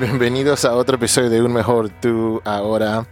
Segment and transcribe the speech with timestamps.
[0.00, 3.08] bienvenidos a otro episodio de Un Mejor Tú Ahora.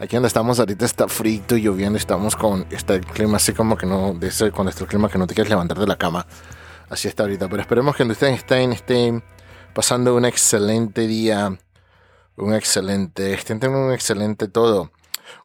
[0.00, 3.86] Aquí donde estamos ahorita está frito y lloviendo, estamos con este clima así como que
[3.86, 6.26] no, de ese, con este clima que no te quieres levantar de la cama.
[6.88, 9.22] Así está ahorita, pero esperemos que ustedes estén, estén
[9.74, 11.56] pasando un excelente día,
[12.36, 14.90] un excelente, estén teniendo un excelente todo.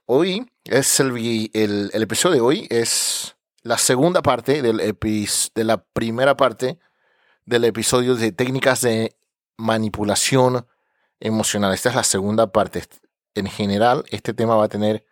[0.06, 1.16] Hoy es el,
[1.54, 6.80] el, el episodio de hoy, es la segunda parte del epis, de la primera parte
[7.46, 9.16] del episodio de técnicas de
[9.56, 10.66] manipulación
[11.20, 11.74] emocional.
[11.74, 12.84] Esta es la segunda parte.
[13.36, 15.06] En general, este tema va a tener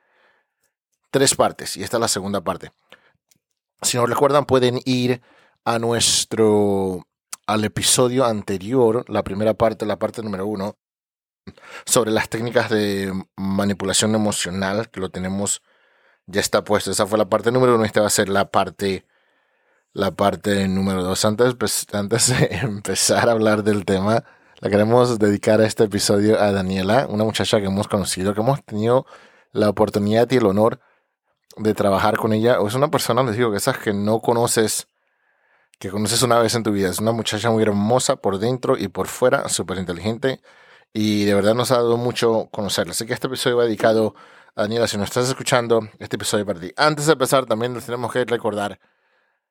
[1.11, 2.71] tres partes y esta es la segunda parte.
[3.81, 5.21] Si no recuerdan, pueden ir
[5.65, 7.05] a nuestro
[7.47, 10.77] al episodio anterior, la primera parte, la parte número uno,
[11.85, 15.61] sobre las técnicas de manipulación emocional, que lo tenemos,
[16.25, 16.91] ya está puesto.
[16.91, 19.07] Esa fue la parte número uno, esta va a ser la parte,
[19.93, 21.23] la parte número dos.
[21.23, 24.25] Antes, pues, antes de empezar a hablar del tema,
[24.59, 28.63] la queremos dedicar a este episodio a Daniela, una muchacha que hemos conocido, que hemos
[28.63, 29.05] tenido
[29.51, 30.79] la oportunidad y el honor
[31.57, 32.57] de trabajar con ella.
[32.65, 34.87] Es una persona, les digo, que esas que no conoces,
[35.79, 36.89] que conoces una vez en tu vida.
[36.89, 40.41] Es una muchacha muy hermosa por dentro y por fuera, súper inteligente
[40.93, 42.91] y de verdad nos ha dado mucho conocerla.
[42.91, 44.15] Así que este episodio va dedicado
[44.55, 44.87] a Daniela.
[44.87, 46.71] Si nos estás escuchando, este episodio para ti.
[46.75, 48.79] Antes de empezar, también les tenemos que recordar,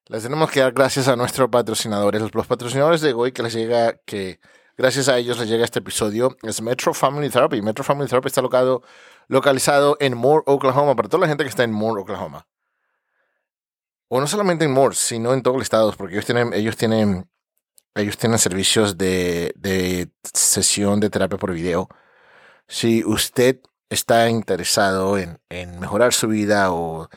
[0.07, 3.95] les tenemos que dar gracias a nuestros patrocinadores, los patrocinadores de Goy, que les llega,
[4.05, 4.41] que
[4.77, 7.63] gracias a ellos les llega este episodio, es Metro Family Therapy.
[7.63, 8.83] Metro Family Therapy está locado,
[9.29, 12.47] localizado en Moore, Oklahoma, para toda la gente que está en Moore, Oklahoma.
[14.09, 17.29] O no solamente en Moore, sino en todos los estados, porque ellos tienen, ellos tienen
[17.97, 21.89] ellos tienen servicios de, de sesión de terapia por video.
[22.69, 27.09] Si usted está interesado en, en, mejorar su vida o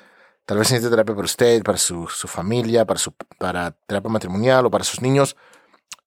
[0.46, 4.66] tal vez necesite terapia para usted, para su, su, familia, para, su, para terapia matrimonial
[4.66, 5.36] o para sus niños,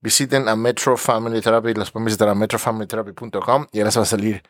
[0.02, 1.72] visiten a Metro Family Therapy.
[1.72, 4.42] Los pueden visitar a metrofamilytherapy.com y ahora se va a salir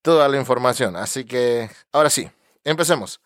[0.00, 0.96] toda la información.
[0.96, 2.30] Así que ahora sí,
[2.64, 3.20] empecemos.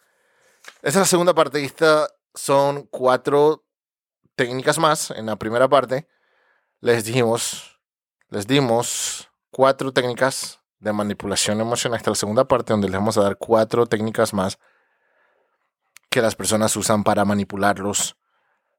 [0.76, 1.64] Esta es la segunda parte.
[1.64, 3.64] Esta son cuatro
[4.34, 5.12] técnicas más.
[5.12, 6.08] En la primera parte
[6.80, 7.78] les dijimos,
[8.28, 11.98] les dimos cuatro técnicas de manipulación emocional.
[11.98, 14.58] Esta es la segunda parte donde les vamos a dar cuatro técnicas más
[16.10, 18.16] que las personas usan para manipularlos,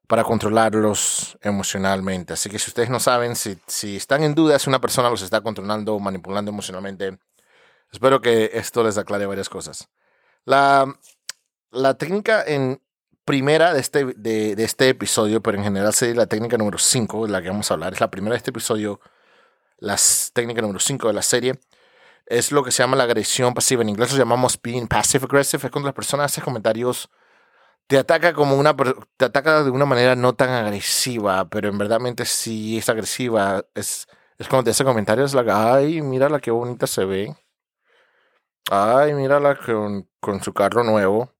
[0.06, 2.32] para controlarlos emocionalmente.
[2.34, 5.22] Así que si ustedes no saben, si, si están en duda si una persona los
[5.22, 7.18] está controlando o manipulando emocionalmente,
[7.90, 9.88] espero que esto les aclare varias cosas.
[10.44, 10.86] La,
[11.70, 12.80] la técnica en
[13.24, 17.26] primera de este, de, de este episodio, pero en general sería la técnica número 5
[17.26, 17.94] de la que vamos a hablar.
[17.94, 19.00] Es la primera de este episodio,
[19.78, 19.96] la
[20.34, 21.58] técnica número 5 de la serie.
[22.26, 23.82] Es lo que se llama la agresión pasiva.
[23.82, 25.66] En inglés lo llamamos being passive aggressive.
[25.66, 27.10] Es cuando las personas hacen comentarios,
[27.86, 28.74] te ataca como una,
[29.16, 33.64] te ataca de una manera no tan agresiva, pero en verdad sí es agresiva.
[33.74, 34.06] Es,
[34.38, 37.36] es cuando te hace comentarios, la, ay, mira la que bonita se ve.
[38.70, 41.34] Ay, mírala con, con su carro nuevo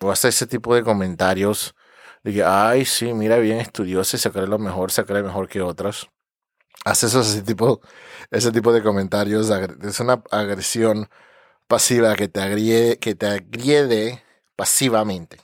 [0.00, 1.74] o hace ese tipo de comentarios
[2.22, 5.62] de ay, sí, mira, bien estudioso y se cree lo mejor, se cree mejor que
[5.62, 6.08] otras.
[6.84, 7.80] Hace esos, ese, tipo,
[8.30, 11.08] ese tipo de comentarios, es una agresión
[11.68, 14.24] pasiva que te agrede, que te agrede
[14.58, 15.38] pasivamente.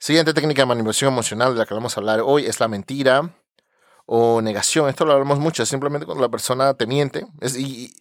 [0.00, 3.30] Siguiente técnica de manipulación emocional de la que vamos a hablar hoy es la mentira
[4.04, 4.88] o negación.
[4.88, 7.24] Esto lo hablamos mucho, simplemente cuando la persona te miente.
[7.40, 7.94] Es, y,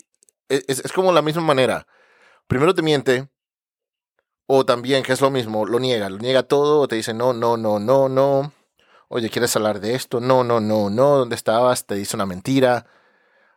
[0.47, 1.85] es, como la misma manera.
[2.47, 3.29] Primero te miente,
[4.47, 7.31] o también, que es lo mismo, lo niega, lo niega todo, o te dice no,
[7.31, 8.51] no, no, no, no.
[9.09, 10.19] Oye, ¿quieres hablar de esto?
[10.19, 11.17] No, no, no, no.
[11.17, 11.85] ¿Dónde estabas?
[11.85, 12.87] Te dice una mentira.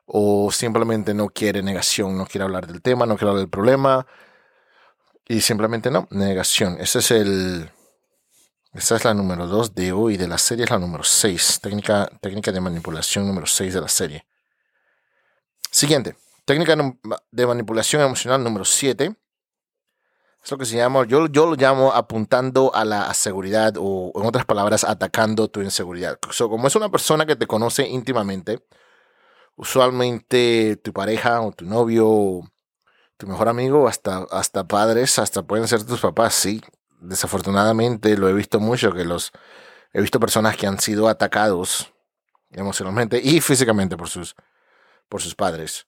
[0.05, 4.07] O simplemente no quiere negación, no quiere hablar del tema, no quiere hablar del problema.
[5.33, 6.77] Y simplemente no, negación.
[6.79, 7.71] Ese es el.
[8.75, 11.61] Esa es la número 2 de hoy de la serie, es la número 6.
[11.63, 14.27] Técnica, técnica de manipulación número 6 de la serie.
[15.71, 16.17] Siguiente.
[16.45, 16.77] Técnica
[17.31, 19.17] de manipulación emocional número 7
[20.45, 24.27] es lo que se llama, yo, yo lo llamo apuntando a la seguridad o en
[24.27, 26.19] otras palabras, atacando tu inseguridad.
[26.37, 28.63] como es una persona que te conoce íntimamente,
[29.57, 32.43] usualmente tu pareja o tu novio,
[33.23, 36.61] tu mejor amigo, hasta, hasta padres, hasta pueden ser tus papás, sí.
[36.99, 39.31] Desafortunadamente lo he visto mucho, que los
[39.93, 41.93] he visto personas que han sido atacados
[42.51, 44.35] emocionalmente y físicamente por sus,
[45.09, 45.87] por sus padres.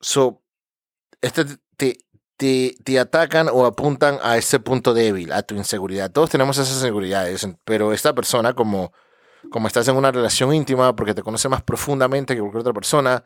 [0.00, 0.42] So,
[1.20, 1.44] este
[1.76, 1.98] te,
[2.38, 6.10] te, te, atacan o apuntan a ese punto débil, a tu inseguridad.
[6.10, 8.94] Todos tenemos esas inseguridades, pero esta persona, como,
[9.50, 13.22] como estás en una relación íntima, porque te conoce más profundamente que cualquier otra persona,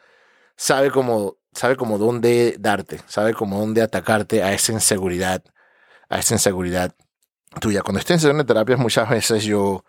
[0.57, 5.43] sabe cómo, sabe cómo dónde darte, sabe cómo dónde atacarte a esa inseguridad,
[6.09, 6.95] a esa inseguridad
[7.61, 7.83] tuya.
[7.83, 9.85] Cuando estoy en terapias, muchas veces yo,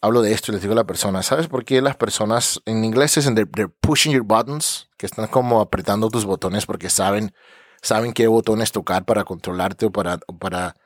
[0.00, 2.82] hablo de esto y les digo a la persona, ¿sabes por qué las personas en
[2.82, 4.88] inglés dicen they're, pushing your buttons?
[4.96, 7.34] Que están como apretando tus botones porque saben,
[7.82, 10.76] saben qué botones tocar para controlarte o para, para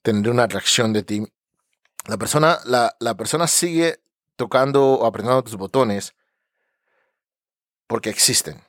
[0.00, 1.26] tener una reacción de ti.
[2.06, 4.00] La persona, la, la persona sigue
[4.36, 6.14] tocando o apretando tus botones
[7.86, 8.66] porque existen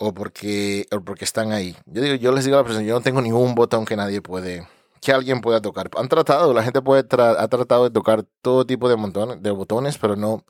[0.00, 1.76] o porque, o porque están ahí.
[1.84, 4.22] Yo, digo, yo les digo a la persona, yo no tengo ningún botón que nadie
[4.22, 4.66] puede,
[5.02, 5.90] que alguien pueda tocar.
[5.94, 9.98] Han tratado, la gente puede ha tratado de tocar todo tipo de, montones, de botones,
[9.98, 10.42] pero no,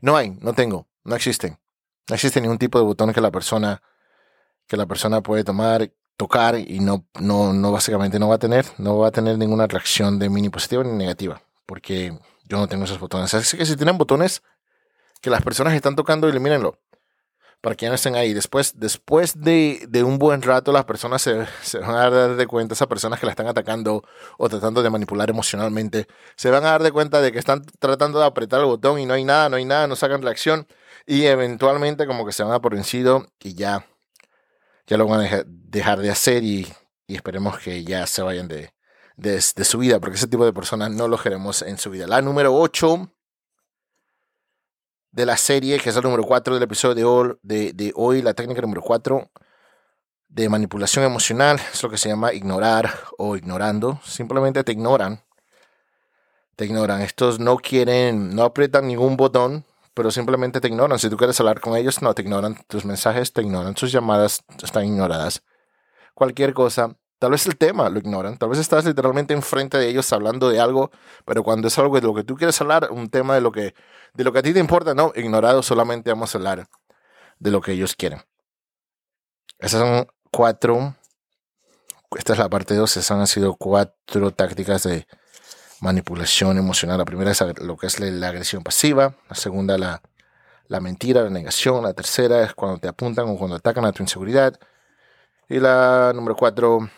[0.00, 1.58] no hay, no tengo, no existen.
[2.08, 3.82] No existe ningún tipo de botón que la persona,
[4.68, 8.66] que la persona puede tomar, tocar y no, no, no básicamente no va a tener,
[8.78, 12.84] no va a tener ninguna reacción de mini positiva ni negativa, porque yo no tengo
[12.84, 13.34] esos botones.
[13.34, 14.44] Así que si tienen botones
[15.20, 16.78] que las personas están tocando, elimínenlo
[17.60, 18.34] para que no estén ahí.
[18.34, 22.46] Después, después de, de un buen rato, las personas se, se, van a dar de
[22.46, 24.04] cuenta, esas personas que la están atacando
[24.38, 26.06] o tratando de manipular emocionalmente,
[26.36, 29.06] se van a dar de cuenta de que están tratando de apretar el botón y
[29.06, 30.66] no hay nada, no hay nada, no sacan reacción
[31.06, 33.86] y eventualmente como que se van a por vencido y ya,
[34.86, 36.66] ya lo van a dejar de hacer y,
[37.06, 38.72] y esperemos que ya se vayan de,
[39.16, 42.06] de, de, su vida, porque ese tipo de personas no lo queremos en su vida.
[42.06, 43.10] La número 8
[45.16, 48.82] de la serie, que es el número 4 del episodio de hoy, la técnica número
[48.82, 49.30] 4
[50.28, 53.98] de manipulación emocional, es lo que se llama ignorar o ignorando.
[54.04, 55.22] Simplemente te ignoran.
[56.54, 57.00] Te ignoran.
[57.00, 59.64] Estos no quieren, no aprietan ningún botón,
[59.94, 60.98] pero simplemente te ignoran.
[60.98, 62.58] Si tú quieres hablar con ellos, no te ignoran.
[62.68, 63.74] Tus mensajes te ignoran.
[63.74, 65.42] Sus llamadas están ignoradas.
[66.12, 70.12] Cualquier cosa Tal vez el tema lo ignoran, tal vez estás literalmente enfrente de ellos
[70.12, 70.90] hablando de algo,
[71.24, 73.74] pero cuando es algo de lo que tú quieres hablar, un tema de lo que,
[74.12, 76.66] de lo que a ti te importa, no, ignorado, solamente vamos a hablar
[77.38, 78.20] de lo que ellos quieren.
[79.58, 80.94] Esas son cuatro,
[82.16, 85.06] esta es la parte dos, esas han sido cuatro tácticas de
[85.80, 86.98] manipulación emocional.
[86.98, 90.02] La primera es lo que es la agresión pasiva, la segunda la,
[90.68, 94.02] la mentira, la negación, la tercera es cuando te apuntan o cuando atacan a tu
[94.02, 94.58] inseguridad.
[95.48, 96.90] Y la número cuatro,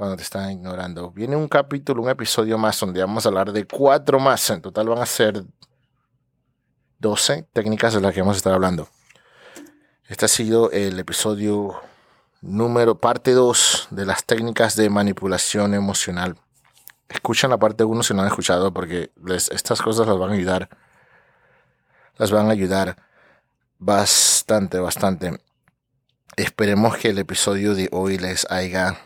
[0.00, 1.10] cuando te están ignorando.
[1.10, 4.48] Viene un capítulo, un episodio más donde vamos a hablar de cuatro más.
[4.48, 5.44] En total van a ser
[7.00, 8.88] 12 técnicas de las que vamos a estar hablando.
[10.08, 11.82] Este ha sido el episodio
[12.40, 16.38] número, parte 2 de las técnicas de manipulación emocional.
[17.10, 19.12] Escuchan la parte 1 si no han escuchado porque
[19.50, 20.70] estas cosas las van a ayudar.
[22.16, 22.96] Las van a ayudar
[23.78, 25.42] bastante, bastante.
[26.36, 28.96] Esperemos que el episodio de hoy les haya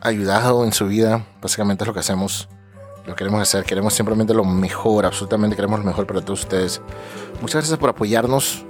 [0.00, 1.24] ayudado en su vida.
[1.40, 2.48] Básicamente es lo que hacemos.
[3.06, 3.64] Lo queremos hacer.
[3.64, 5.06] Queremos simplemente lo mejor.
[5.06, 6.80] Absolutamente queremos lo mejor para todos ustedes.
[7.40, 8.64] Muchas gracias por apoyarnos.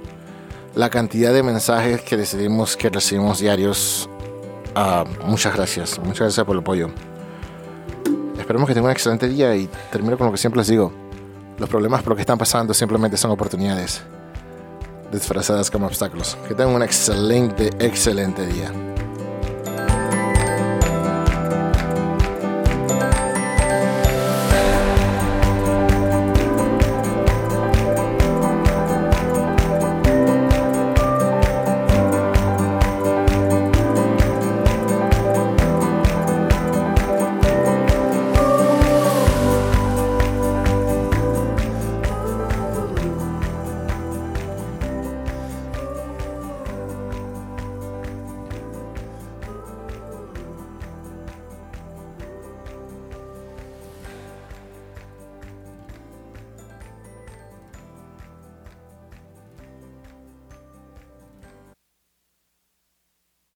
[0.75, 4.09] La cantidad de mensajes que decidimos que recibimos diarios.
[4.75, 5.97] Uh, muchas gracias.
[5.99, 6.89] Muchas gracias por el apoyo.
[8.37, 10.93] Esperemos que tengan un excelente día y termino con lo que siempre les digo.
[11.57, 14.03] Los problemas por lo que están pasando simplemente son oportunidades
[15.11, 16.37] disfrazadas como obstáculos.
[16.47, 18.71] Que tengan un excelente, excelente día.